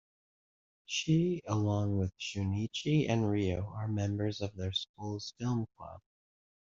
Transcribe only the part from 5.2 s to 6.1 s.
film club.